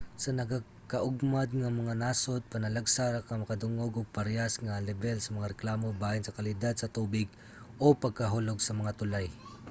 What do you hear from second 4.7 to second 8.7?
lebel sa mga reklamo bahin sa kalidad sa tubig o pagkahulog